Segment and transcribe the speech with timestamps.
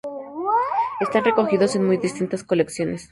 [0.99, 3.09] Están recogidos en muy distintas colecciones.